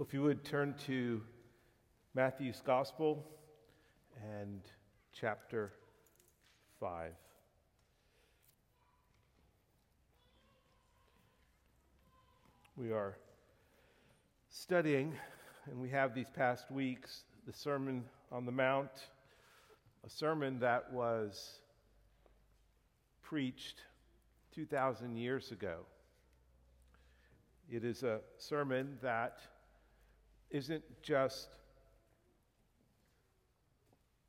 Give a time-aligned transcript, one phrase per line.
[0.00, 1.20] Well, if you would turn to
[2.14, 3.22] Matthew's Gospel
[4.40, 4.62] and
[5.12, 5.74] chapter
[6.80, 7.12] 5.
[12.78, 13.18] We are
[14.48, 15.12] studying,
[15.66, 19.10] and we have these past weeks, the Sermon on the Mount,
[20.02, 21.58] a sermon that was
[23.20, 23.82] preached
[24.54, 25.80] 2,000 years ago.
[27.70, 29.40] It is a sermon that
[30.50, 31.48] isn't just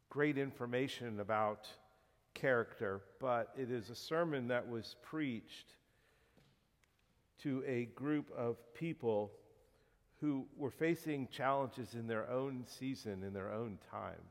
[0.10, 1.68] great information about
[2.34, 5.76] character, but it is a sermon that was preached
[7.42, 9.32] to a group of people
[10.20, 14.22] who were facing challenges in their own season, in their own time.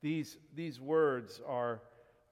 [0.00, 1.82] These, these words are,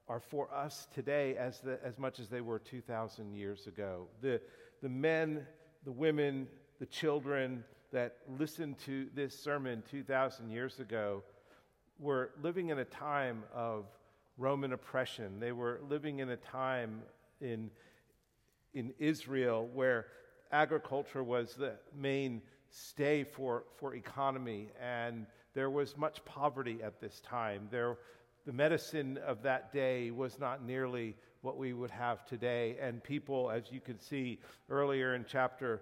[0.07, 4.07] are for us today as, the, as much as they were 2,000 years ago.
[4.21, 4.41] The,
[4.81, 5.45] the men,
[5.85, 6.47] the women,
[6.79, 11.23] the children, that listened to this sermon 2,000 years ago
[11.99, 13.85] were living in a time of
[14.37, 15.39] Roman oppression.
[15.39, 17.03] They were living in a time
[17.39, 17.69] in,
[18.73, 20.07] in Israel where
[20.51, 27.19] agriculture was the main stay for, for economy, and there was much poverty at this
[27.21, 27.67] time.
[27.69, 27.97] There,
[28.45, 33.51] the medicine of that day was not nearly what we would have today, and people,
[33.51, 34.39] as you can see
[34.69, 35.81] earlier in chapter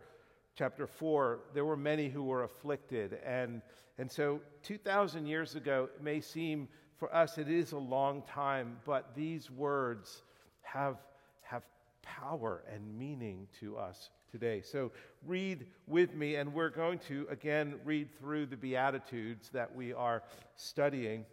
[0.56, 3.20] chapter 4, there were many who were afflicted.
[3.26, 3.62] And,
[3.98, 8.78] and so 2,000 years ago, it may seem for us it is a long time,
[8.86, 10.24] but these words
[10.62, 10.98] have,
[11.42, 11.64] have
[12.02, 14.62] power and meaning to us today.
[14.62, 14.92] So
[15.26, 20.24] read with me, and we're going to again read through the Beatitudes that we are
[20.56, 21.26] studying.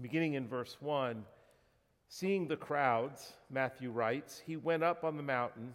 [0.00, 1.24] Beginning in verse 1,
[2.08, 5.74] seeing the crowds, Matthew writes, he went up on the mountain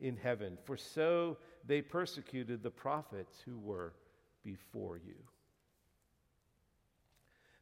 [0.00, 3.92] in heaven, for so they persecuted the prophets who were
[4.44, 5.14] before you.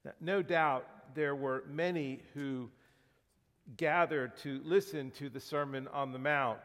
[0.05, 2.71] Now, no doubt there were many who
[3.77, 6.59] gathered to listen to the Sermon on the Mount,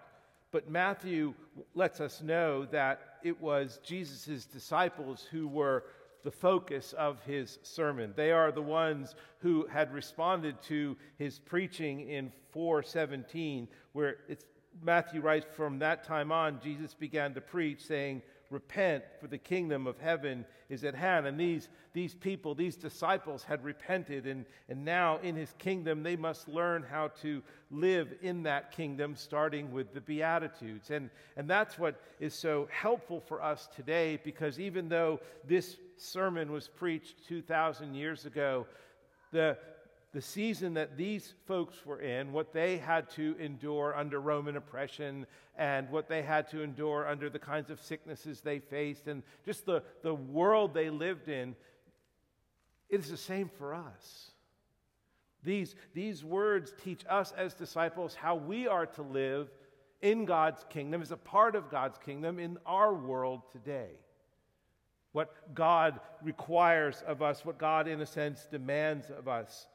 [0.52, 1.34] but Matthew
[1.74, 5.86] lets us know that it was Jesus' disciples who were
[6.24, 8.14] the focus of his sermon.
[8.16, 14.46] They are the ones who had responded to his preaching in 417, where it's
[14.82, 19.88] Matthew writes, From that time on, Jesus began to preach, saying, Repent, for the kingdom
[19.88, 21.26] of heaven is at hand.
[21.26, 26.16] And these, these people, these disciples, had repented, and, and now in his kingdom, they
[26.16, 27.42] must learn how to
[27.72, 30.92] live in that kingdom, starting with the Beatitudes.
[30.92, 36.52] And, and that's what is so helpful for us today, because even though this sermon
[36.52, 38.68] was preached 2,000 years ago,
[39.32, 39.58] the,
[40.14, 45.26] the season that these folks were in, what they had to endure under Roman oppression,
[45.58, 49.66] and what they had to endure under the kinds of sicknesses they faced, and just
[49.66, 51.56] the, the world they lived in,
[52.90, 54.32] it is the same for us.
[55.44, 59.50] These, these words teach us as disciples how we are to live
[60.02, 63.90] in God's kingdom, as a part of God's kingdom in our world today.
[65.12, 69.68] What God requires of us, what God, in a sense, demands of us.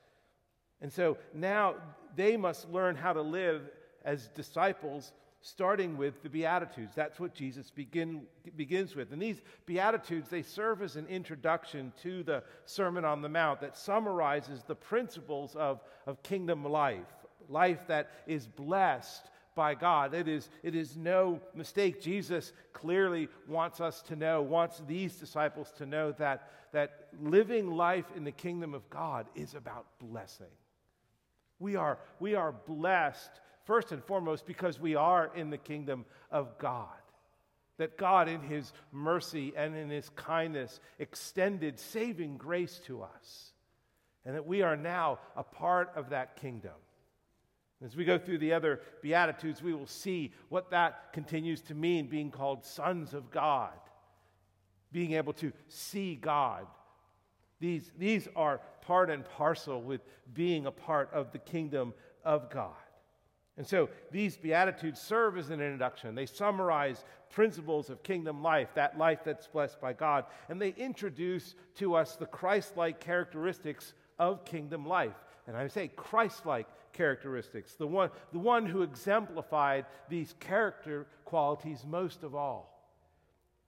[0.81, 1.75] And so now
[2.17, 3.63] they must learn how to live
[4.05, 6.93] as disciples, starting with the Beatitudes.
[6.95, 8.23] That's what Jesus begin,
[8.57, 9.13] begins with.
[9.13, 13.77] And these Beatitudes, they serve as an introduction to the Sermon on the Mount that
[13.77, 17.07] summarizes the principles of, of kingdom life,
[17.49, 20.15] life that is blessed by God.
[20.15, 22.01] It is, it is no mistake.
[22.01, 28.07] Jesus clearly wants us to know, wants these disciples to know that, that living life
[28.17, 30.47] in the kingdom of God is about blessing.
[31.59, 33.31] We are, we are blessed
[33.65, 36.89] first and foremost because we are in the kingdom of God.
[37.79, 43.53] That God, in His mercy and in His kindness, extended saving grace to us,
[44.25, 46.73] and that we are now a part of that kingdom.
[47.85, 52.09] As we go through the other Beatitudes, we will see what that continues to mean
[52.09, 53.79] being called sons of God,
[54.91, 56.67] being able to see God.
[57.61, 60.01] These, these are part and parcel with
[60.33, 61.95] being a part of the kingdom
[62.25, 62.75] of God.
[63.57, 66.15] And so these Beatitudes serve as an introduction.
[66.15, 71.57] They summarize principles of kingdom life, that life that's blessed by God, and they introduce
[71.75, 75.17] to us the Christ like characteristics of kingdom life.
[75.49, 81.85] And I say Christ like characteristics, the one, the one who exemplified these character qualities
[81.85, 82.79] most of all.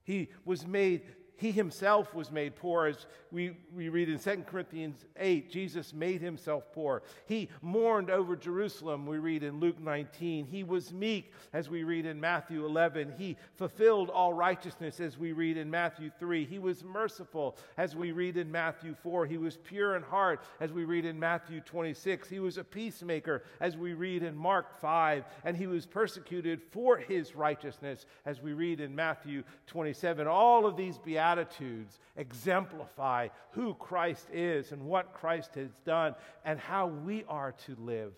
[0.05, 1.03] He was made
[1.41, 5.51] he himself was made poor, as we, we read in 2 Corinthians 8.
[5.51, 7.03] Jesus made himself poor.
[7.25, 10.47] He mourned over Jerusalem, we read in Luke 19.
[10.47, 13.15] He was meek, as we read in Matthew 11.
[13.17, 16.45] He fulfilled all righteousness, as we read in Matthew 3.
[16.45, 19.25] He was merciful, as we read in Matthew 4.
[19.25, 22.29] He was pure in heart, as we read in Matthew 26.
[22.29, 25.25] He was a peacemaker, as we read in Mark 5.
[25.45, 30.27] And he was persecuted for his righteousness, as we read in Matthew 27.
[30.27, 36.59] All of these beatitudes Beatitudes exemplify who Christ is and what Christ has done and
[36.59, 38.13] how we are to live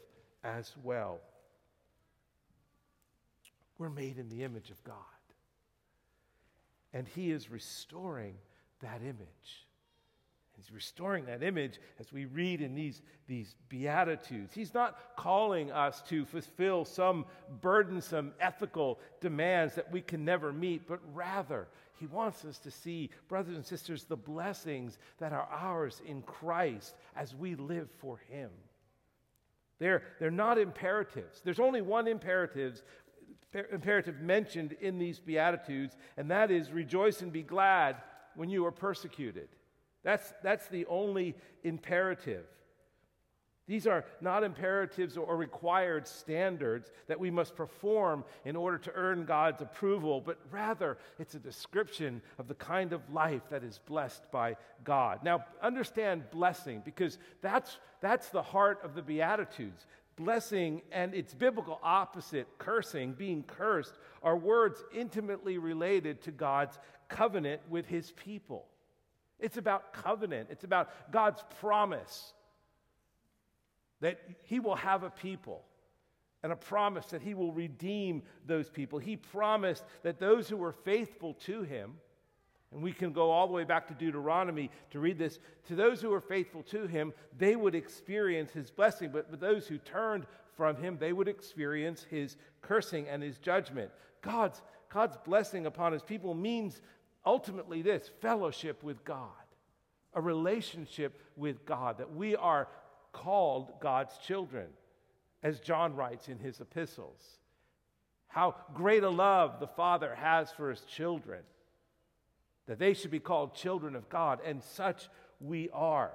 [0.45, 1.21] as well.
[3.79, 4.97] We're made in the image of God.
[6.93, 8.35] And He is restoring
[8.81, 9.67] that image.
[10.57, 14.55] He's restoring that image as we read in these, these Beatitudes.
[14.55, 17.25] He's not calling us to fulfill some
[17.61, 21.69] burdensome ethical demands that we can never meet, but rather
[22.03, 26.97] he wants us to see, brothers and sisters, the blessings that are ours in Christ
[27.15, 28.51] as we live for Him.
[29.79, 31.41] They're, they're not imperatives.
[31.45, 32.83] There's only one imperative,
[33.71, 37.95] imperative mentioned in these Beatitudes, and that is rejoice and be glad
[38.35, 39.49] when you are persecuted.
[40.05, 42.47] That's, that's the only imperative.
[43.69, 49.25] These are not imperatives or required standards that we must perform in order to earn
[49.25, 54.31] God's approval, but rather it's a description of the kind of life that is blessed
[54.33, 55.21] by God.
[55.23, 59.87] Now, understand blessing because that's, that's the heart of the Beatitudes.
[60.17, 63.95] Blessing and its biblical opposite, cursing, being cursed,
[64.25, 66.79] are words intimately related to God's
[67.09, 68.67] covenant with his people.
[69.43, 72.33] It's about covenant, it's about God's promise
[74.01, 75.63] that he will have a people
[76.43, 78.99] and a promise that he will redeem those people.
[78.99, 81.95] He promised that those who were faithful to him,
[82.73, 86.01] and we can go all the way back to Deuteronomy to read this, to those
[86.01, 90.77] who were faithful to him, they would experience his blessing, but, those who turned from
[90.77, 93.91] him, they would experience his cursing and his judgment.
[94.21, 94.63] God's,
[94.93, 96.81] God's blessing upon his people means
[97.25, 99.29] ultimately this fellowship with God,
[100.15, 102.69] a relationship with God, that we are
[103.13, 104.67] called God's children,
[105.43, 107.21] as John writes in his epistles.
[108.29, 111.43] How great a love the Father has for his children,
[112.67, 115.09] that they should be called children of God, and such
[115.41, 116.13] we are.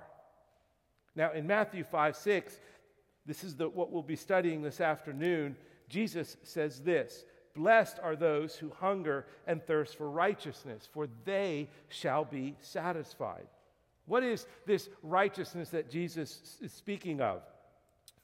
[1.15, 2.59] Now, in Matthew 5 6,
[3.25, 5.57] this is the, what we'll be studying this afternoon.
[5.89, 7.25] Jesus says this
[7.57, 13.47] Blessed are those who hunger and thirst for righteousness, for they shall be satisfied.
[14.05, 17.41] What is this righteousness that Jesus is speaking of?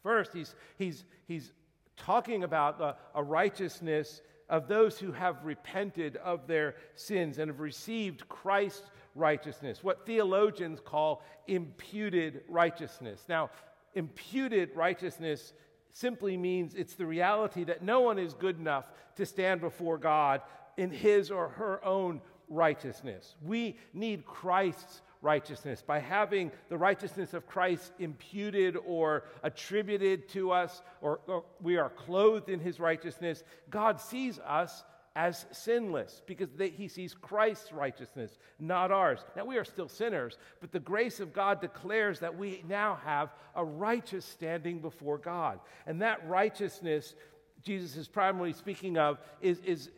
[0.04, 1.52] First, he's, he's, he's
[1.98, 7.60] talking about a, a righteousness of those who have repented of their sins and have
[7.60, 13.26] received Christ's righteousness, what theologians call imputed righteousness.
[13.28, 13.50] Now,
[13.96, 15.54] imputed righteousness
[15.94, 18.86] simply means it's the reality that no one is good enough
[19.16, 20.42] to stand before God
[20.76, 22.20] in his or her own
[22.50, 23.36] righteousness.
[23.42, 30.82] We need Christ's righteousness, by having the righteousness of Christ imputed or attributed to us,
[31.02, 34.84] or, or we are clothed in his righteousness, God sees us
[35.16, 39.20] as sinless because they, he sees Christ's righteousness, not ours.
[39.36, 43.30] Now, we are still sinners, but the grace of God declares that we now have
[43.56, 45.60] a righteous standing before God.
[45.86, 47.14] And that righteousness,
[47.62, 49.92] Jesus is primarily speaking of, is, is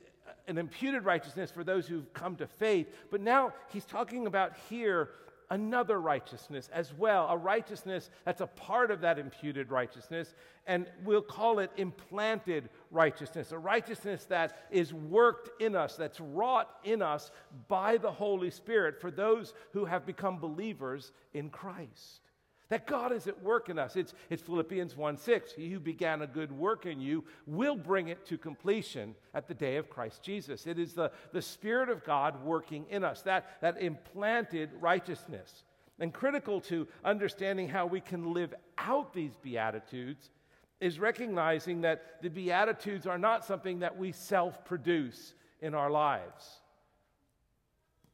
[0.47, 2.93] an imputed righteousness for those who've come to faith.
[3.09, 5.09] But now he's talking about here
[5.49, 10.33] another righteousness as well, a righteousness that's a part of that imputed righteousness,
[10.67, 16.69] and we'll call it implanted righteousness, a righteousness that is worked in us, that's wrought
[16.83, 17.29] in us
[17.67, 22.21] by the Holy Spirit for those who have become believers in Christ.
[22.69, 23.95] that God is at work in us.
[23.95, 25.53] It's, it's Philippians 1 6.
[25.53, 29.53] He who began a good work in you will bring it to completion at the
[29.53, 30.65] day of Christ Jesus.
[30.65, 35.63] It is the, the Spirit of God working in us, that, that implanted righteousness.
[35.99, 40.31] And critical to understanding how we can live out these Beatitudes
[40.79, 46.59] is recognizing that the Beatitudes are not something that we self produce in our lives.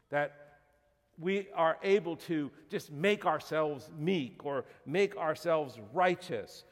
[0.09, 0.41] That
[1.17, 6.63] we are able to just make ourselves meek or make ourselves righteous.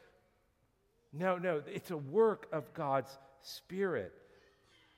[1.13, 4.13] No, no, it's a work of God's Spirit.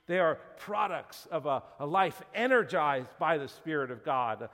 [0.06, 4.48] They are products of a, a life energized by the Spirit of God,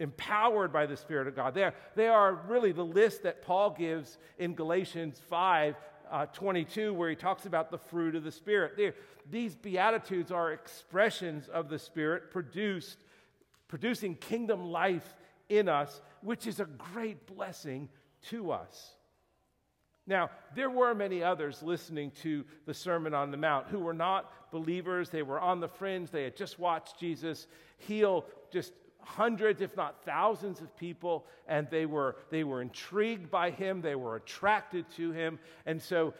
[0.00, 1.54] empowered by the Spirit of God.
[1.54, 5.76] They are, they are really the list that Paul gives in Galatians 5
[6.10, 8.72] uh, 22, where he talks about the fruit of the Spirit.
[8.76, 8.94] They're,
[9.30, 12.98] these Beatitudes are expressions of the Spirit produced,
[13.68, 15.14] producing kingdom life
[15.48, 17.88] in us, which is a great blessing
[18.30, 18.94] to us.
[20.06, 24.50] Now, there were many others listening to the Sermon on the Mount who were not
[24.50, 25.10] believers.
[25.10, 26.10] They were on the fringe.
[26.10, 27.46] They had just watched Jesus
[27.78, 33.50] heal just hundreds, if not thousands of people, and they were, they were intrigued by
[33.50, 35.38] him, they were attracted to him.
[35.66, 36.14] And so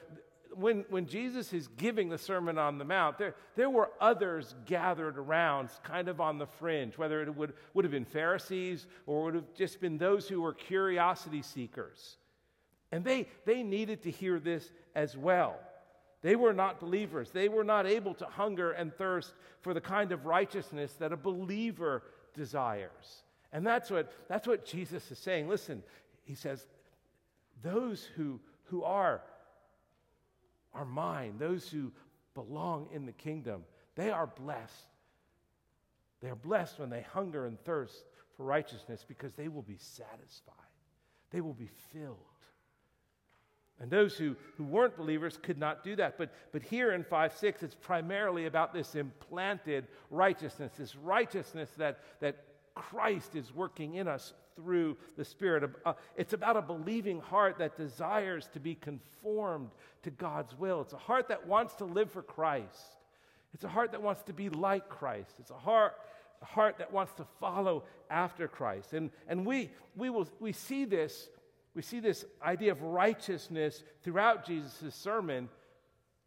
[0.55, 5.19] when, when Jesus is giving the Sermon on the Mount, there, there were others gathered
[5.19, 9.35] around, kind of on the fringe, whether it would, would have been Pharisees or would
[9.35, 12.17] have just been those who were curiosity seekers.
[12.93, 15.59] And they, they needed to hear this as well.
[16.23, 17.31] They were not believers.
[17.31, 19.33] They were not able to hunger and thirst
[19.63, 22.03] for the kind of righteousness that a believer
[22.35, 23.23] desires.
[23.53, 25.49] And that's what, that's what Jesus is saying.
[25.49, 25.83] Listen,
[26.25, 26.67] he says,
[27.63, 29.23] those who, who are,
[30.73, 31.93] are mine, those who
[32.35, 33.65] belong in the kingdom,
[33.97, 34.87] they are blessed.
[36.21, 38.05] They are blessed when they hunger and thirst
[38.37, 40.55] for righteousness because they will be satisfied.
[41.31, 42.17] They will be filled.
[43.81, 46.19] And those who, who weren't believers could not do that.
[46.19, 52.01] But, but here in 5 6, it's primarily about this implanted righteousness, this righteousness that,
[52.21, 52.45] that
[52.75, 55.71] Christ is working in us through the Spirit.
[55.85, 59.71] Uh, it's about a believing heart that desires to be conformed
[60.03, 60.83] to God's will.
[60.83, 62.97] It's a heart that wants to live for Christ.
[63.55, 65.33] It's a heart that wants to be like Christ.
[65.39, 65.95] It's a heart,
[66.43, 68.93] a heart that wants to follow after Christ.
[68.93, 71.29] And, and we, we, will, we see this
[71.75, 75.49] we see this idea of righteousness throughout Jesus' sermon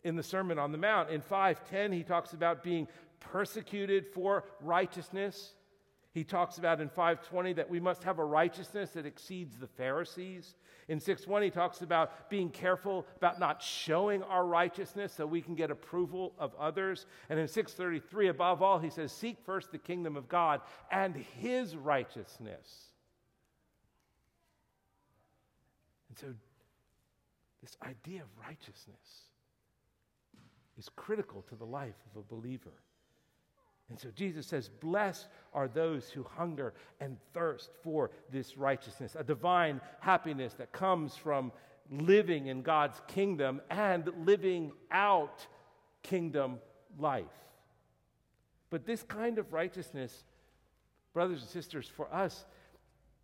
[0.04, 1.10] in the Sermon on the Mount.
[1.10, 2.88] In 510, he talks about being
[3.20, 5.54] persecuted for righteousness.
[6.14, 10.56] He talks about in 520 that we must have a righteousness that exceeds the Pharisees.
[10.88, 15.56] In 6:1 he talks about being careful about not showing our righteousness so we can
[15.56, 17.08] get approval of others.
[17.30, 21.76] And in 633 above all he says seek first the kingdom of God and his
[21.76, 22.93] righteousness
[26.14, 26.36] And so,
[27.64, 29.30] this idea of righteousness
[30.78, 32.74] is critical to the life of a believer.
[33.90, 39.24] And so Jesus says, Blessed are those who hunger and thirst for this righteousness, a
[39.24, 41.52] divine happiness that comes from
[41.90, 45.48] living in God's kingdom and living out
[46.04, 46.60] kingdom
[47.00, 47.26] life.
[48.70, 50.26] But this kind of righteousness,
[51.12, 52.46] brothers and sisters, for us,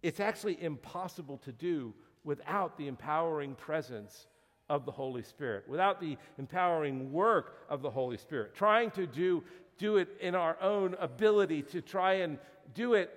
[0.02, 4.28] it's actually impossible to do without the empowering presence
[4.70, 8.54] of the Holy Spirit, without the empowering work of the Holy Spirit.
[8.54, 9.44] Trying to do,
[9.78, 12.38] do it in our own ability, to try and
[12.76, 13.10] do it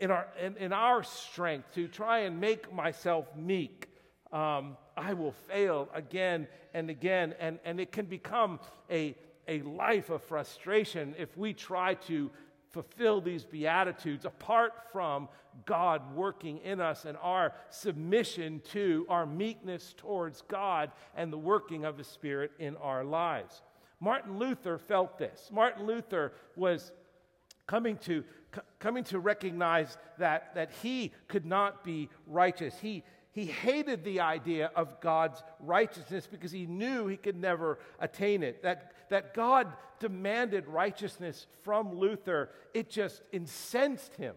[0.00, 3.88] in our, in, in our strength, to try and make myself meek.
[4.32, 9.16] Um, I will fail again and again, and, and it can become a,
[9.48, 12.30] a life of frustration if we try to
[12.70, 15.28] fulfill these Beatitudes apart from
[15.64, 21.84] God working in us and our submission to our meekness towards God and the working
[21.84, 23.62] of the Spirit in our lives.
[24.00, 25.50] Martin Luther felt this.
[25.52, 26.92] Martin Luther was
[27.66, 28.24] coming to,
[28.78, 32.74] coming to recognize that, that he could not be righteous.
[32.80, 33.02] He,
[33.38, 38.64] he hated the idea of God's righteousness because he knew he could never attain it.
[38.64, 44.34] That, that God demanded righteousness from Luther, it just incensed him.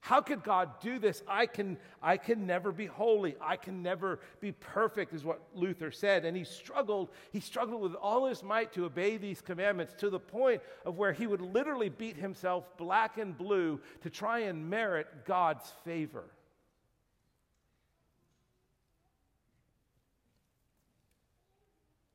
[0.00, 1.22] How could God do this?
[1.28, 3.36] I can, I can never be holy.
[3.38, 6.24] I can never be perfect, is what Luther said.
[6.24, 10.18] And he struggled, he struggled with all his might to obey these commandments to the
[10.18, 15.06] point of where he would literally beat himself black and blue to try and merit
[15.26, 16.24] God's favor.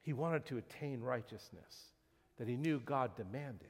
[0.07, 1.91] He wanted to attain righteousness
[2.37, 3.67] that he knew God demanded.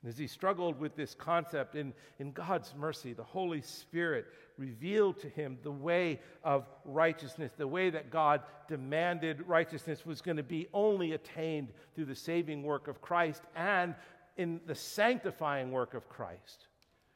[0.00, 5.18] And as he struggled with this concept, in, in God's mercy, the Holy Spirit revealed
[5.18, 10.44] to him the way of righteousness, the way that God demanded righteousness was going to
[10.44, 13.96] be only attained through the saving work of Christ and
[14.36, 16.68] in the sanctifying work of Christ,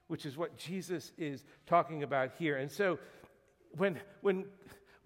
[0.08, 2.56] which is what Jesus is talking about here.
[2.56, 2.98] And so
[3.76, 4.46] when, when,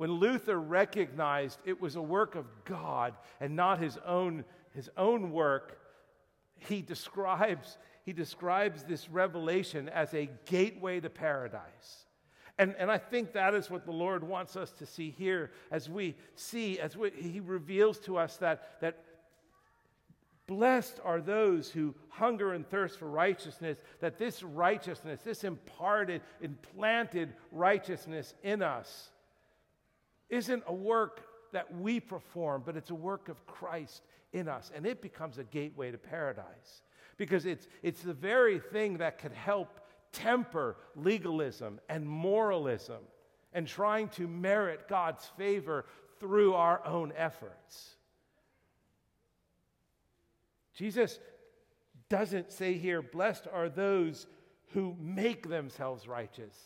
[0.00, 5.30] when Luther recognized it was a work of God and not his own, his own
[5.30, 5.78] work,
[6.56, 7.76] he describes,
[8.06, 12.06] he describes this revelation as a gateway to paradise.
[12.56, 15.90] And, and I think that is what the Lord wants us to see here as
[15.90, 19.04] we see, as we, He reveals to us that, that
[20.46, 27.34] blessed are those who hunger and thirst for righteousness, that this righteousness, this imparted, implanted
[27.52, 29.10] righteousness in us,
[30.30, 34.70] isn't a work that we perform, but it's a work of Christ in us.
[34.74, 36.82] And it becomes a gateway to paradise
[37.16, 39.80] because it's, it's the very thing that could help
[40.12, 43.00] temper legalism and moralism
[43.52, 45.86] and trying to merit God's favor
[46.20, 47.96] through our own efforts.
[50.74, 51.18] Jesus
[52.08, 54.26] doesn't say here, blessed are those
[54.72, 56.56] who make themselves righteous.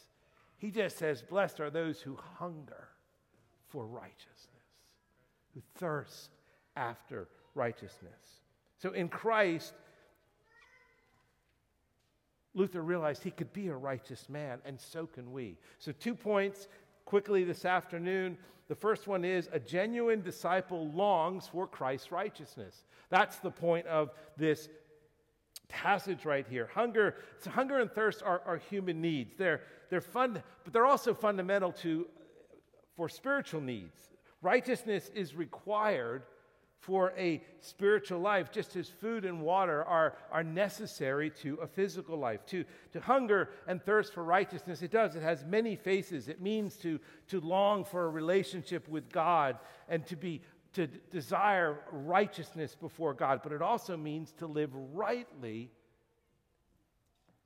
[0.58, 2.88] He just says, blessed are those who hunger
[3.74, 4.30] for righteousness,
[5.52, 6.30] who thirst
[6.76, 7.26] after
[7.56, 8.40] righteousness.
[8.78, 9.74] So in Christ,
[12.54, 15.58] Luther realized he could be a righteous man, and so can we.
[15.80, 16.68] So, two points
[17.04, 18.38] quickly this afternoon.
[18.68, 22.84] The first one is a genuine disciple longs for Christ's righteousness.
[23.10, 24.68] That's the point of this
[25.68, 26.70] passage right here.
[26.72, 29.34] Hunger, so hunger and thirst are, are human needs.
[29.36, 32.06] They're, they're fun, but they're also fundamental to
[32.96, 33.98] for spiritual needs.
[34.42, 36.22] Righteousness is required
[36.80, 42.18] for a spiritual life, just as food and water are, are necessary to a physical
[42.18, 42.44] life.
[42.46, 45.16] To, to hunger and thirst for righteousness, it does.
[45.16, 46.28] It has many faces.
[46.28, 49.56] It means to, to long for a relationship with God
[49.88, 50.42] and to be
[50.74, 55.70] to desire righteousness before God, but it also means to live rightly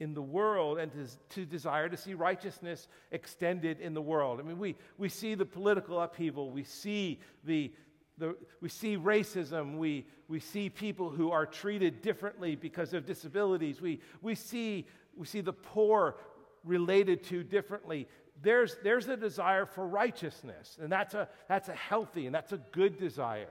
[0.00, 4.38] in the world and to, to, desire to see righteousness extended in the world.
[4.38, 7.72] I mean, we, we see the political upheaval, we see the,
[8.16, 13.80] the, we see racism, we, we see people who are treated differently because of disabilities,
[13.80, 16.16] we, we, see, we see the poor
[16.64, 18.06] related to differently.
[18.40, 22.61] There's, there's a desire for righteousness, and that's a, that's a healthy and that's a
[22.70, 23.48] good desire.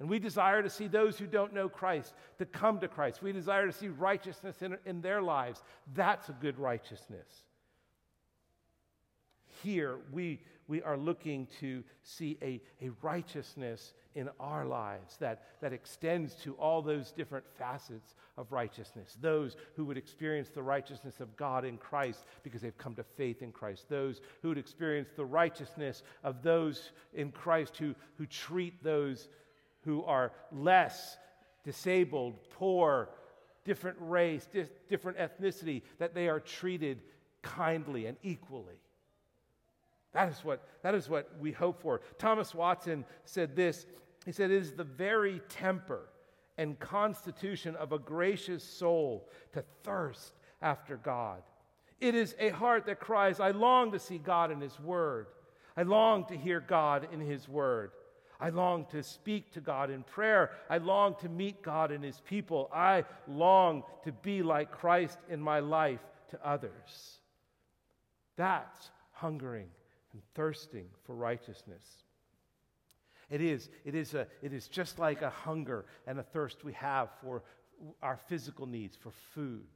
[0.00, 3.22] And we desire to see those who don't know Christ to come to Christ.
[3.22, 5.62] We desire to see righteousness in, in their lives.
[5.94, 7.28] That's a good righteousness.
[9.62, 15.74] Here, we, we are looking to see a, a righteousness in our lives that, that
[15.74, 19.18] extends to all those different facets of righteousness.
[19.20, 23.42] Those who would experience the righteousness of God in Christ because they've come to faith
[23.42, 23.84] in Christ.
[23.90, 29.28] Those who would experience the righteousness of those in Christ who, who treat those
[29.84, 31.16] who are less
[31.64, 33.10] disabled, poor,
[33.64, 37.02] different race, di- different ethnicity, that they are treated
[37.42, 38.80] kindly and equally.
[40.12, 42.00] That is, what, that is what we hope for.
[42.18, 43.86] Thomas Watson said this
[44.26, 46.08] He said, It is the very temper
[46.58, 51.42] and constitution of a gracious soul to thirst after God.
[52.00, 55.28] It is a heart that cries, I long to see God in His Word.
[55.76, 57.92] I long to hear God in His Word.
[58.40, 60.52] I long to speak to God in prayer.
[60.68, 62.70] I long to meet God and His people.
[62.74, 66.00] I long to be like Christ in my life
[66.30, 67.18] to others.
[68.36, 69.68] That's hungering
[70.12, 71.84] and thirsting for righteousness.
[73.28, 76.72] It is, it is, a, it is just like a hunger and a thirst we
[76.72, 77.42] have for
[78.02, 79.66] our physical needs, for food.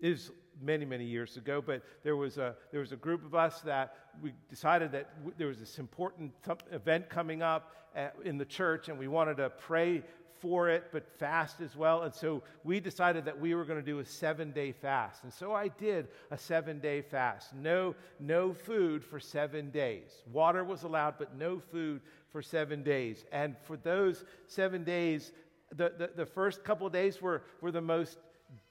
[0.00, 3.34] It was many, many years ago, but there was a, there was a group of
[3.34, 6.32] us that we decided that w- there was this important
[6.70, 10.02] event coming up at, in the church, and we wanted to pray
[10.42, 12.02] for it, but fast as well.
[12.02, 15.22] And so we decided that we were going to do a seven day fast.
[15.22, 17.54] And so I did a seven day fast.
[17.54, 20.10] No, no food for seven days.
[20.32, 23.24] Water was allowed, but no food for seven days.
[23.30, 25.30] And for those seven days,
[25.70, 28.18] the, the, the first couple days were, were the most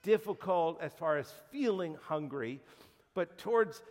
[0.04, 2.60] difficult as far as feeling hungry.
[3.14, 3.82] But towards,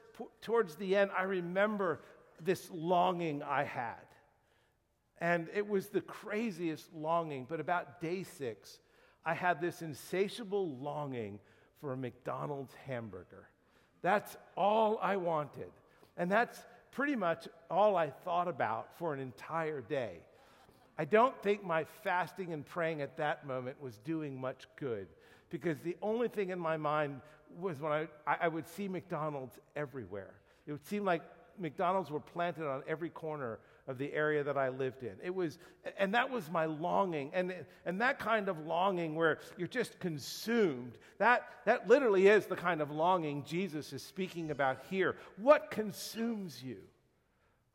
[0.40, 2.01] towards the end, I remember
[2.40, 3.94] this longing I had.
[5.18, 7.46] And it was the craziest longing.
[7.49, 8.79] But about day six,
[9.25, 11.38] I had this insatiable longing
[11.81, 13.49] for a McDonald's hamburger.
[14.03, 15.70] That's all I wanted.
[16.16, 16.59] And that's
[16.90, 20.18] pretty much all I thought about for an entire day.
[20.99, 25.07] I don't think my fasting and praying at that moment was doing much good
[25.51, 27.21] because the only thing in my mind
[27.59, 30.35] was when I, I would see McDonald's everywhere.
[30.67, 31.23] It would seem like
[31.59, 33.59] McDonald's were planted on every corner
[33.89, 35.15] of the area that I lived in.
[35.23, 35.59] It was,
[35.99, 37.31] and that was my longing.
[37.35, 37.53] And,
[37.85, 42.81] and that kind of longing where you're just consumed, that, that literally is the kind
[42.81, 45.17] of longing Jesus is speaking about here.
[45.37, 46.79] What consumes you?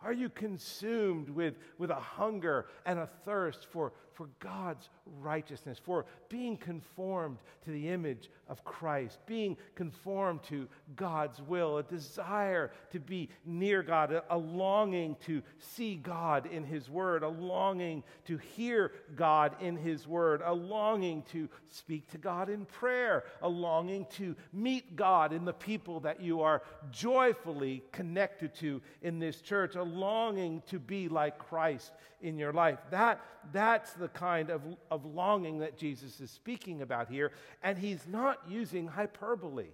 [0.02, 6.06] Are you consumed with, with a hunger and a thirst for, for God's righteousness, for
[6.30, 13.00] being conformed to the image of Christ, being conformed to God's will, a desire to
[13.00, 18.38] be near God, a, a longing to see God in His Word, a longing to
[18.38, 24.06] hear God in His Word, a longing to speak to God in prayer, a longing
[24.12, 29.76] to meet God in the people that you are joyfully connected to in this church,
[29.76, 32.80] a longing to be like Christ in your life.
[32.92, 37.32] That, that's the kind of, of longing that Jesus is speaking about here.
[37.64, 39.70] And he's not using hyperbole.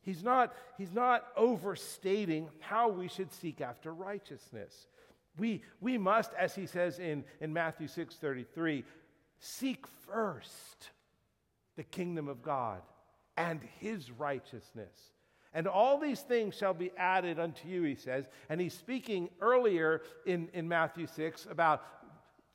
[0.00, 4.86] He's not, he's not overstating how we should seek after righteousness.
[5.36, 8.84] We, we must, as he says in, in Matthew 6:33,
[9.40, 10.90] seek first
[11.76, 12.80] the kingdom of God
[13.36, 14.94] and his righteousness.
[15.52, 18.26] And all these things shall be added unto you, he says.
[18.48, 21.82] And he's speaking earlier in, in Matthew 6 about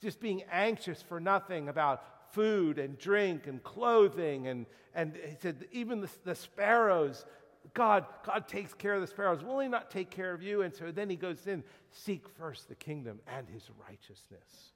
[0.01, 4.47] just being anxious for nothing, about food and drink and clothing.
[4.47, 7.25] And, and he said, even the, the sparrows,
[7.73, 9.43] God, God takes care of the sparrows.
[9.43, 10.61] Will he not take care of you?
[10.61, 14.71] And so then he goes in, seek first the kingdom and his righteousness.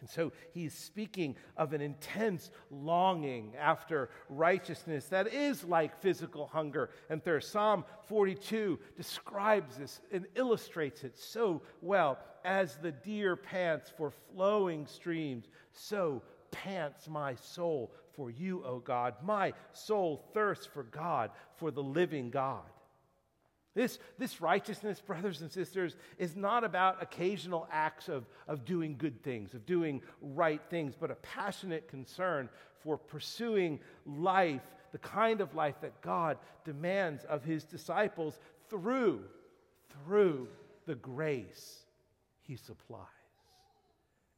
[0.00, 6.90] And so he's speaking of an intense longing after righteousness that is like physical hunger
[7.08, 7.50] and thirst.
[7.50, 12.18] Psalm 42 describes this and illustrates it so well.
[12.46, 19.14] As the deer pants for flowing streams, so pants my soul for you, O God.
[19.22, 22.62] My soul thirsts for God, for the living God.
[23.74, 29.22] This, this righteousness, brothers and sisters, is not about occasional acts of, of doing good
[29.24, 35.54] things, of doing right things, but a passionate concern for pursuing life, the kind of
[35.56, 38.38] life that God demands of his disciples
[38.70, 39.24] through,
[39.90, 40.46] through
[40.86, 41.85] the grace
[42.46, 43.06] he supplies.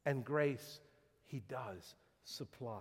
[0.05, 0.81] And grace
[1.27, 1.95] he does
[2.25, 2.81] supply.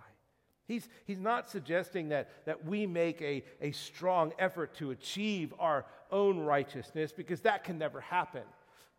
[0.68, 5.86] He's, he's not suggesting that, that we make a, a strong effort to achieve our
[6.12, 8.44] own righteousness because that can never happen.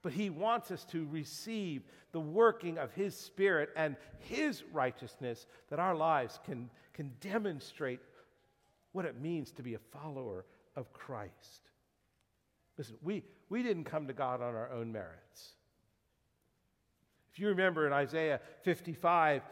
[0.02, 5.78] But he wants us to receive the working of his spirit and his righteousness that
[5.78, 8.00] our lives can, can demonstrate
[8.92, 11.70] what it means to be a follower of Christ.
[12.78, 15.54] Listen, we, we didn't come to God on our own merits.
[17.38, 19.42] If you remember in Isaiah 55,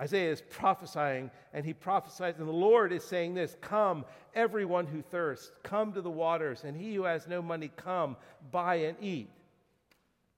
[0.00, 4.04] Isaiah is prophesying, and he prophesies, and the Lord is saying this Come,
[4.36, 8.16] everyone who thirsts, come to the waters, and he who has no money, come,
[8.52, 9.30] buy and eat.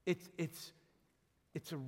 [0.07, 0.72] It's, it's,
[1.53, 1.79] it's, a,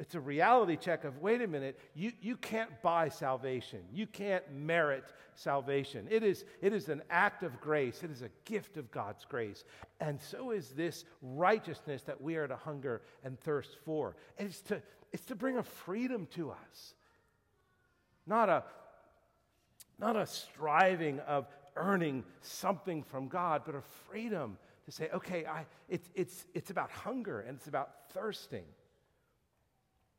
[0.00, 3.80] it's a reality check of wait a minute, you, you can't buy salvation.
[3.92, 6.08] You can't merit salvation.
[6.10, 9.64] It is, it is an act of grace, it is a gift of God's grace.
[10.00, 14.16] And so is this righteousness that we are to hunger and thirst for.
[14.38, 14.82] It's to,
[15.12, 16.94] it's to bring a freedom to us
[18.30, 18.64] not a,
[19.98, 25.66] not a striving of earning something from God, but a freedom to say, okay, I,
[25.88, 28.64] it's, it's, it's about hunger and it's about thirsting.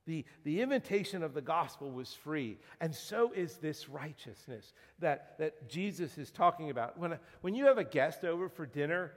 [0.08, 5.70] The, the invitation of the gospel was free, and so is this righteousness that, that
[5.70, 6.98] Jesus is talking about.
[6.98, 9.12] When, when you have a guest over for dinner,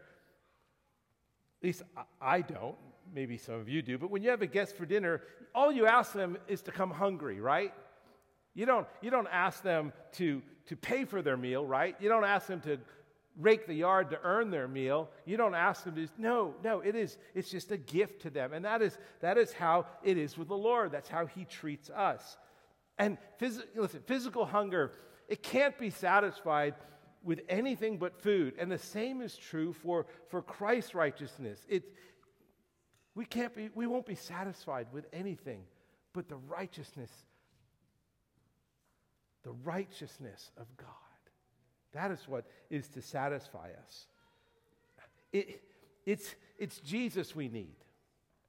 [1.63, 1.83] at least
[2.21, 2.77] I, don't,
[3.15, 5.23] maybe some of you do, but when you have a guest for dinner,
[5.55, 7.73] all you ask them is to come hungry, right?
[8.55, 11.97] You don't, you don't ask them to, to pay for their meal, right?
[11.99, 12.79] You don't ask them to
[13.39, 15.11] rake the yard to earn their meal.
[15.25, 18.53] You don't ask them to, no, no, it is, it's just a gift to them.
[18.53, 20.93] And that is, that is how it is with the Lord.
[20.93, 22.37] That's how he treats us.
[22.99, 24.93] And phys- listen, physical hunger,
[25.29, 26.75] it can't be satisfied
[27.23, 28.55] with anything but food.
[28.59, 31.59] And the same is true for, for Christ's righteousness.
[31.69, 31.85] It,
[33.15, 35.63] we, can't be, we won't be satisfied with anything
[36.13, 37.11] but the righteousness
[39.45, 40.89] the righteousness of God.
[41.95, 44.07] That is what is to satisfy us.
[45.33, 45.63] It,
[46.05, 47.77] it's, it's Jesus we need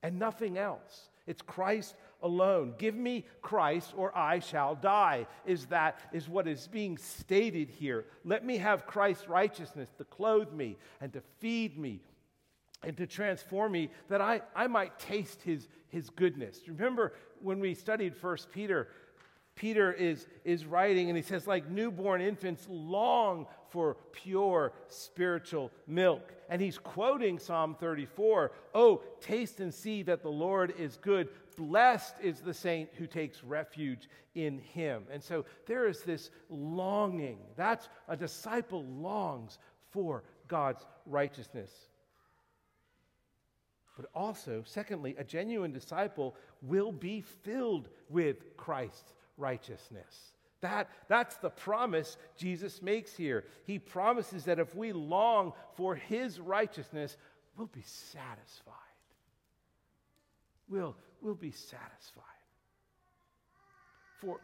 [0.03, 1.09] and nothing else.
[1.25, 2.75] It's Christ alone.
[2.77, 8.05] Give me Christ or I shall die, is that is what is being stated here.
[8.23, 12.01] Let me have Christ's righteousness to clothe me and to feed me
[12.83, 16.59] and to transform me that I, I might taste his, his goodness.
[16.67, 18.89] Remember when we studied First Peter,
[19.55, 26.33] Peter is, is writing and he says, like newborn infants long for pure spiritual milk.
[26.49, 31.29] And he's quoting Psalm 34 Oh, taste and see that the Lord is good.
[31.55, 35.03] Blessed is the saint who takes refuge in him.
[35.09, 37.37] And so there is this longing.
[37.55, 39.57] That's a disciple longs
[39.91, 41.71] for God's righteousness.
[43.95, 50.33] But also, secondly, a genuine disciple will be filled with Christ's righteousness.
[50.61, 53.45] That, that's the promise Jesus makes here.
[53.65, 57.17] He promises that if we long for his righteousness,
[57.57, 58.73] we'll be satisfied.
[60.67, 62.23] We'll, we'll be satisfied.
[64.21, 64.39] For,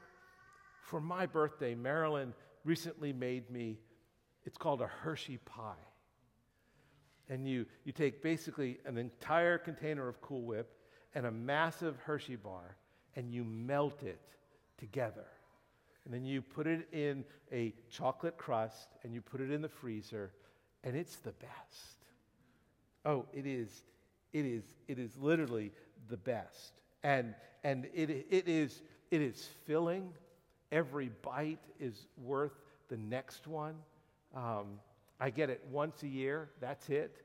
[0.83, 2.33] for my birthday, Marilyn
[2.65, 3.79] recently made me,
[4.43, 5.73] it's called a Hershey pie.
[7.29, 10.75] And you, you take basically an entire container of Cool Whip
[11.15, 12.75] and a massive Hershey bar,
[13.15, 14.19] and you melt it
[14.81, 15.27] together.
[16.03, 19.69] And then you put it in a chocolate crust and you put it in the
[19.69, 20.31] freezer,
[20.83, 22.05] and it's the best.
[23.05, 23.83] Oh, it is,
[24.33, 25.71] it is, it is literally
[26.09, 26.73] the best.
[27.03, 30.11] And, and it, it, is, it is filling.
[30.71, 32.57] Every bite is worth
[32.89, 33.75] the next one.
[34.35, 34.79] Um,
[35.19, 37.21] I get it once a year, that's it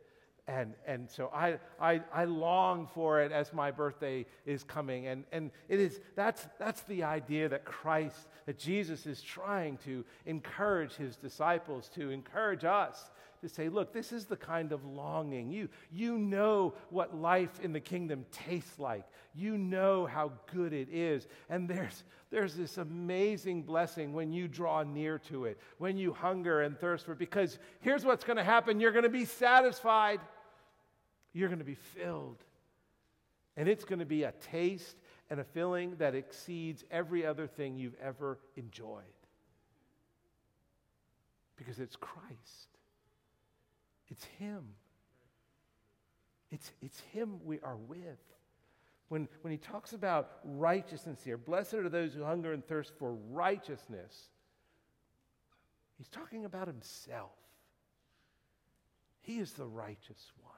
[0.48, 5.08] and, and so I, I, I long for it as my birthday is coming.
[5.08, 10.04] And, and it is, that's, that's the idea that Christ, that Jesus is trying to
[10.24, 15.50] encourage his disciples, to encourage us to say, look, this is the kind of longing.
[15.50, 19.04] You, you know what life in the kingdom tastes like.
[19.34, 21.26] You know how good it is.
[21.50, 26.62] And there's, there's this amazing blessing when you draw near to it, when you hunger
[26.62, 27.18] and thirst for it.
[27.18, 30.20] Because here's what's going to happen you're going to be satisfied
[31.36, 32.42] you're going to be filled.
[33.58, 34.96] And it's going to be a taste
[35.28, 39.02] and a filling that exceeds every other thing you've ever enjoyed.
[41.56, 42.68] Because it's Christ,
[44.08, 44.64] it's Him.
[46.50, 48.18] It's, it's Him we are with.
[49.08, 53.12] When, when he talks about righteousness here, blessed are those who hunger and thirst for
[53.30, 54.30] righteousness,
[55.96, 57.30] he's talking about himself.
[59.20, 60.55] He is the righteous one.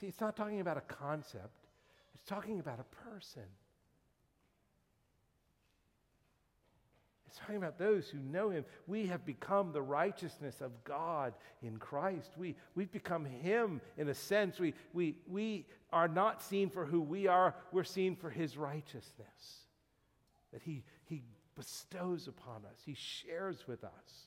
[0.00, 1.66] See, it's not talking about a concept,
[2.14, 3.42] it's talking about a person.
[7.26, 8.64] It's talking about those who know him.
[8.88, 11.32] We have become the righteousness of God
[11.62, 12.32] in Christ.
[12.36, 14.58] We, we've become him in a sense.
[14.58, 19.60] We, we, we are not seen for who we are, we're seen for his righteousness
[20.52, 21.22] that he, he
[21.56, 24.26] bestows upon us, he shares with us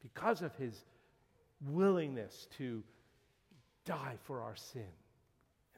[0.00, 0.84] because of his
[1.60, 2.84] willingness to
[3.86, 4.92] die for our sin.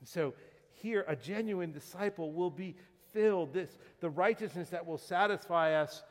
[0.01, 0.35] And so
[0.73, 2.75] here, a genuine disciple will be
[3.12, 3.53] filled.
[3.53, 6.03] This, the righteousness that will satisfy us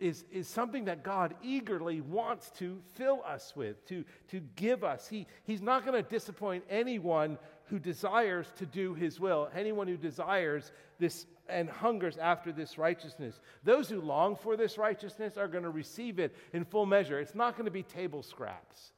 [0.00, 5.06] is, is something that God eagerly wants to fill us with, to, to give us.
[5.06, 9.96] He, he's not going to disappoint anyone who desires to do his will, anyone who
[9.96, 13.40] desires this and hungers after this righteousness.
[13.64, 17.20] Those who long for this righteousness are going to receive it in full measure.
[17.20, 18.92] It's not going to be table scraps.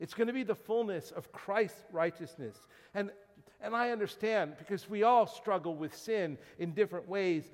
[0.00, 2.56] It's going to be the fullness of Christ's righteousness.
[2.94, 3.10] And,
[3.60, 7.50] and I understand because we all struggle with sin in different ways.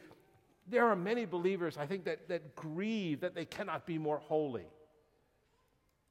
[0.68, 4.66] There are many believers, I think, that, that grieve that they cannot be more holy.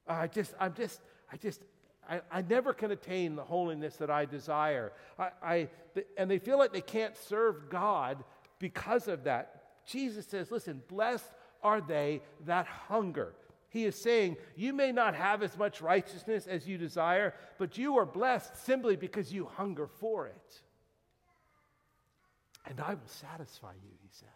[0.06, 1.00] I just, I'm just,
[1.32, 1.60] I just,
[2.08, 4.92] I, I never can attain the holiness that I desire.
[5.18, 5.68] I, I,
[6.16, 8.22] and they feel like they can't serve God
[8.58, 9.62] because of that.
[9.86, 11.30] Jesus says, listen, blessed
[11.62, 13.34] are they that hunger.
[13.74, 17.98] He is saying, You may not have as much righteousness as you desire, but you
[17.98, 20.60] are blessed simply because you hunger for it.
[22.66, 24.28] And I will satisfy you, he says.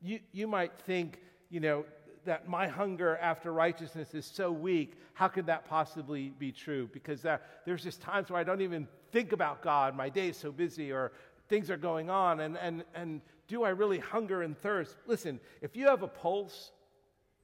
[0.00, 1.84] You, you might think, you know,
[2.24, 4.94] that my hunger after righteousness is so weak.
[5.12, 6.88] How could that possibly be true?
[6.94, 7.36] Because uh,
[7.66, 9.94] there's just times where I don't even think about God.
[9.94, 11.12] My day is so busy, or
[11.50, 12.40] things are going on.
[12.40, 14.96] And, and, and do I really hunger and thirst?
[15.06, 16.72] Listen, if you have a pulse,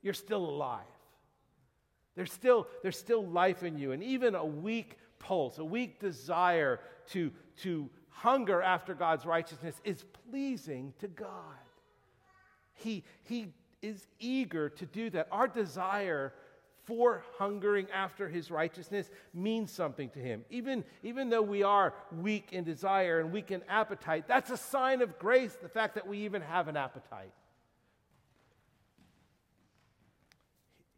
[0.06, 0.84] you're still alive.
[2.14, 3.90] There's still, there's still life in you.
[3.90, 10.04] And even a weak pulse, a weak desire to, to hunger after God's righteousness is
[10.30, 11.28] pleasing to God.
[12.74, 15.26] He, he is eager to do that.
[15.32, 16.32] Our desire
[16.84, 20.44] for hungering after his righteousness means something to him.
[20.50, 25.02] Even, even though we are weak in desire and weak in appetite, that's a sign
[25.02, 27.32] of grace, the fact that we even have an appetite.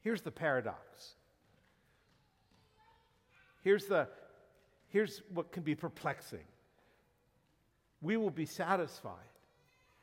[0.02, 1.14] Here's the paradox.
[3.62, 4.08] here's, the,
[4.88, 6.44] here's what can be perplexing
[8.00, 9.12] we will be satisfied,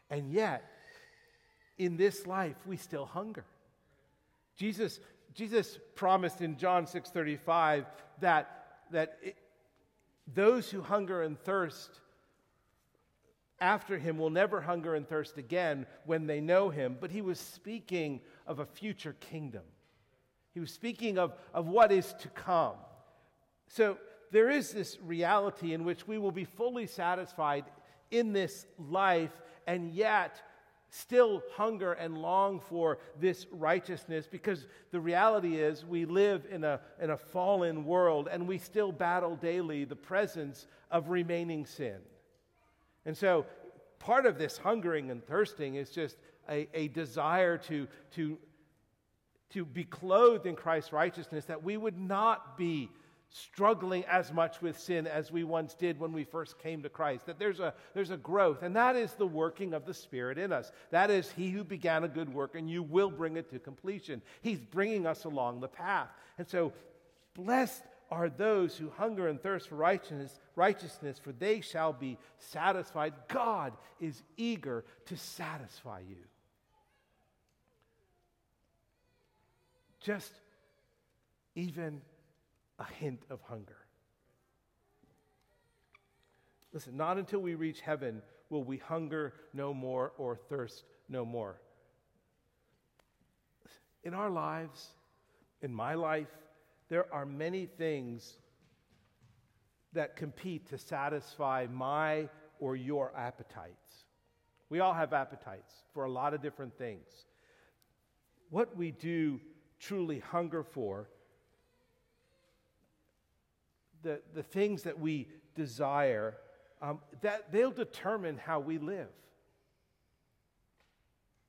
[0.10, 0.70] and yet,
[1.78, 3.46] in this life, we still hunger.
[4.58, 5.00] Jesus,
[5.34, 7.86] Jesus promised in John 6:35
[8.20, 9.38] that, that it,
[10.34, 12.02] those who hunger and thirst
[13.60, 16.98] after him will never hunger and thirst again when they know him.
[17.00, 19.64] But he was speaking of a future kingdom.
[20.56, 22.76] He was speaking of, of what is to come.
[23.68, 23.98] So
[24.32, 27.66] there is this reality in which we will be fully satisfied
[28.10, 29.34] in this life
[29.68, 30.42] and yet
[30.90, 36.80] still hunger and long for this righteousness because the reality is we live in a,
[37.02, 41.98] in a fallen world and we still battle daily the presence of remaining sin.
[43.06, 43.46] And so
[44.00, 46.16] part of this hungering and thirsting is just
[46.50, 48.38] a, a desire to, to,
[49.56, 52.90] to be clothed in Christ's righteousness, that we would not be
[53.30, 57.26] struggling as much with sin as we once did when we first came to Christ.
[57.26, 60.52] That there's a, there's a growth, and that is the working of the Spirit in
[60.52, 60.74] us.
[60.92, 64.22] That is He who began a good work, and you will bring it to completion.
[64.42, 66.10] He's bringing us along the path.
[66.38, 66.74] And so,
[67.34, 73.14] blessed are those who hunger and thirst for righteousness, righteousness, for they shall be satisfied.
[73.30, 76.18] God is eager to satisfy you.
[80.06, 80.40] Just
[81.56, 82.00] even
[82.78, 83.78] a hint of hunger.
[86.72, 91.60] Listen, not until we reach heaven will we hunger no more or thirst no more.
[94.04, 94.90] In our lives,
[95.64, 96.28] in my life,
[96.88, 98.38] there are many things
[99.94, 104.04] that compete to satisfy my or your appetites.
[104.70, 107.08] We all have appetites for a lot of different things.
[108.52, 109.40] What we do
[109.80, 111.10] truly hunger for,
[114.04, 116.38] the, the things that we desire,
[116.82, 119.10] um, that they'll determine how we live.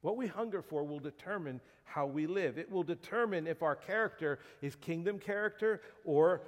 [0.00, 2.58] What we hunger for will determine how we live.
[2.58, 6.42] It will determine if our character is kingdom character or,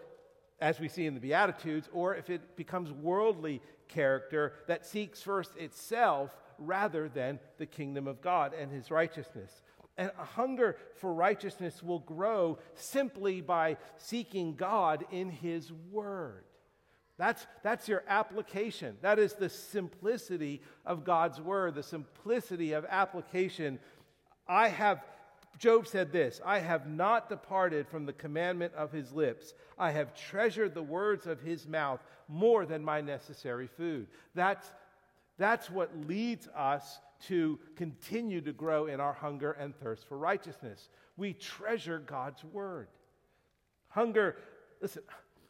[0.60, 5.56] as we see in the Beatitudes, or if it becomes worldly character that seeks first
[5.56, 9.62] itself rather than the kingdom of God and his righteousness.
[9.98, 16.44] And a hunger for righteousness will grow simply by seeking God in his word.
[17.18, 18.96] That's, that's your application.
[19.02, 23.80] That is the simplicity of God's word, the simplicity of application.
[24.46, 25.02] I have,
[25.58, 29.52] Job said this I have not departed from the commandment of his lips.
[29.76, 34.06] I have treasured the words of his mouth more than my necessary food.
[34.36, 34.70] That's,
[35.38, 40.88] that's what leads us to continue to grow in our hunger and thirst for righteousness.
[41.16, 42.88] We treasure God's word.
[43.88, 44.36] Hunger,
[44.80, 45.02] listen,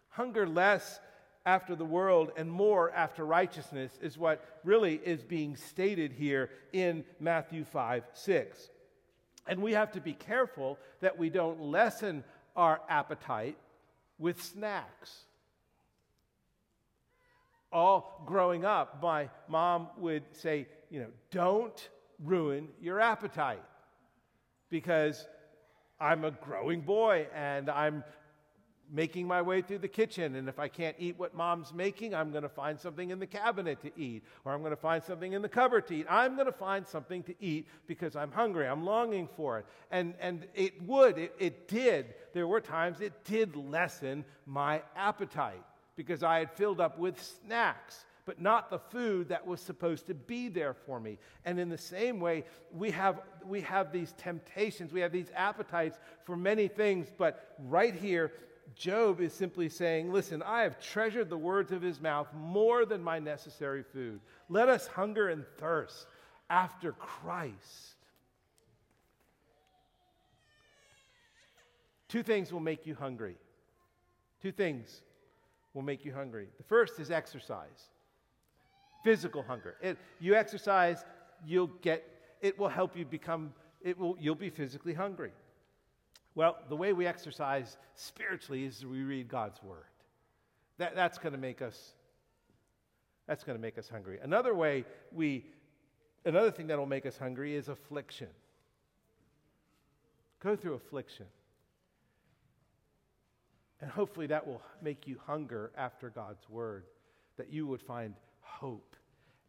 [0.09, 1.01] hunger less
[1.45, 7.05] after the world and more after righteousness is what really is being stated here in
[7.21, 8.71] Matthew 5 6.
[9.47, 12.23] And we have to be careful that we don't lessen
[12.55, 13.57] our appetite
[14.19, 15.25] with snacks.
[17.73, 21.89] All growing up, my mom would say, you know, don't
[22.23, 23.63] ruin your appetite
[24.71, 25.27] because
[26.01, 28.05] I'm a growing boy and I'm
[28.91, 30.37] making my way through the kitchen.
[30.37, 33.27] And if I can't eat what mom's making, I'm going to find something in the
[33.27, 36.07] cabinet to eat, or I'm going to find something in the cupboard to eat.
[36.09, 38.67] I'm going to find something to eat because I'm hungry.
[38.67, 39.67] I'm longing for it.
[39.91, 42.15] And, and it would, it, it did.
[42.33, 45.63] There were times it did lessen my appetite
[45.97, 48.05] because I had filled up with snacks.
[48.29, 51.17] But not the food that was supposed to be there for me.
[51.47, 55.99] And in the same way, we have, we have these temptations, we have these appetites
[56.25, 57.11] for many things.
[57.17, 58.33] But right here,
[58.75, 63.03] Job is simply saying, Listen, I have treasured the words of his mouth more than
[63.03, 64.21] my necessary food.
[64.51, 66.07] Let us hunger and thirst
[66.51, 67.95] after Christ.
[72.09, 73.37] Two things will make you hungry.
[74.43, 75.01] Two things
[75.73, 76.49] will make you hungry.
[76.59, 77.89] The first is exercise,
[79.03, 79.77] physical hunger.
[79.81, 81.05] It, you exercise,
[81.47, 82.05] you'll get,
[82.41, 85.33] it will help you become, it will, you'll be physically hungry.
[86.35, 89.85] Well, the way we exercise spiritually is we read God's word.
[90.79, 91.95] That, that's going to make us
[93.27, 94.19] that's going to make us hungry.
[94.23, 95.45] Another way we
[96.25, 98.29] another thing that will make us hungry is affliction.
[100.41, 101.27] Go through affliction.
[103.81, 106.85] And hopefully that will make you hunger after God's word,
[107.37, 108.88] that you would find hope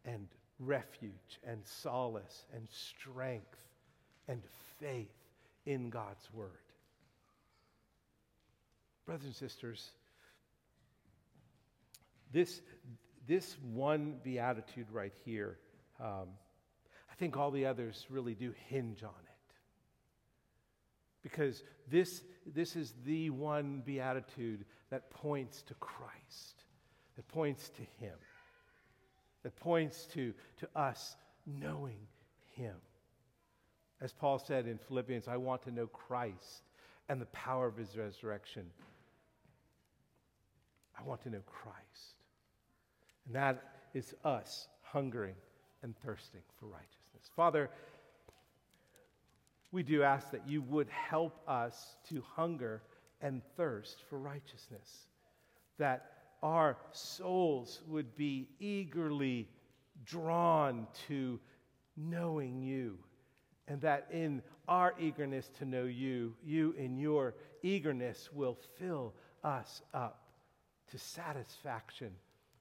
[0.04, 0.28] and
[0.58, 3.58] refuge and solace and strength
[4.28, 4.42] and
[4.78, 5.08] faith
[5.66, 6.50] in God's word.
[9.06, 9.90] Brothers and sisters,
[12.32, 12.60] this,
[13.26, 15.58] this one beatitude right here,
[16.00, 16.28] um,
[17.10, 19.30] I think all the others really do hinge on it.
[21.22, 26.64] Because this, this is the one beatitude that points to Christ,
[27.16, 28.14] that points to Him,
[29.42, 31.16] that points to, to us
[31.46, 31.98] knowing
[32.52, 32.74] Him.
[34.00, 36.62] As Paul said in Philippians, I want to know Christ
[37.08, 38.64] and the power of His resurrection.
[40.98, 42.16] I want to know Christ.
[43.26, 43.62] And that
[43.94, 45.34] is us hungering
[45.82, 47.30] and thirsting for righteousness.
[47.34, 47.70] Father,
[49.72, 52.82] we do ask that you would help us to hunger
[53.20, 55.06] and thirst for righteousness,
[55.78, 56.12] that
[56.42, 59.48] our souls would be eagerly
[60.04, 61.38] drawn to
[61.96, 62.98] knowing you,
[63.68, 69.14] and that in our eagerness to know you, you in your eagerness will fill
[69.44, 70.30] us up
[70.90, 72.10] to satisfaction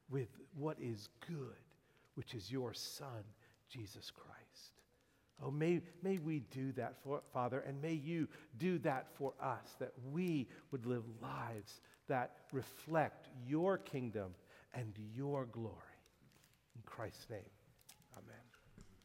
[0.09, 1.55] with what is good,
[2.15, 3.23] which is your Son,
[3.69, 4.73] Jesus Christ.
[5.41, 8.27] Oh, may, may we do that, for, Father, and may you
[8.57, 14.35] do that for us, that we would live lives that reflect your kingdom
[14.73, 15.75] and your glory.
[16.75, 17.39] In Christ's name,
[18.17, 18.48] amen.